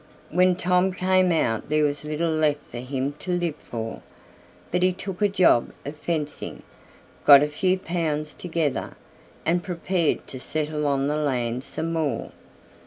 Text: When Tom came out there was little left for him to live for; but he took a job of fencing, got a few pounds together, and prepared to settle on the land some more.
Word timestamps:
When 0.31 0.55
Tom 0.55 0.93
came 0.93 1.31
out 1.31 1.69
there 1.69 1.83
was 1.83 2.03
little 2.03 2.31
left 2.31 2.71
for 2.71 2.79
him 2.79 3.13
to 3.19 3.33
live 3.37 3.53
for; 3.57 4.01
but 4.71 4.81
he 4.81 4.93
took 4.93 5.21
a 5.21 5.27
job 5.29 5.71
of 5.85 5.95
fencing, 5.95 6.63
got 7.23 7.43
a 7.43 7.47
few 7.47 7.77
pounds 7.77 8.33
together, 8.33 8.95
and 9.45 9.61
prepared 9.61 10.25
to 10.25 10.39
settle 10.39 10.87
on 10.87 11.05
the 11.05 11.17
land 11.17 11.63
some 11.63 11.93
more. 11.93 12.31